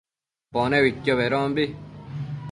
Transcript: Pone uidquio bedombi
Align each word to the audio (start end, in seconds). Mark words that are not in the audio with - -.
Pone 0.55 0.79
uidquio 0.85 1.17
bedombi 1.19 1.67